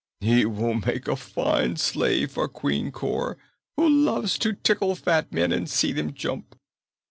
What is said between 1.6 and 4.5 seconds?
slave for Queen Cor, who loves